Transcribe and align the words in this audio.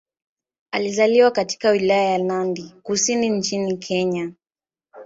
Alizaliwa 0.71 1.31
katika 1.31 1.69
Wilaya 1.69 2.11
ya 2.11 2.17
Nandi 2.17 2.75
Kusini 2.83 3.29
nchini 3.29 3.77
Kenya. 3.77 4.31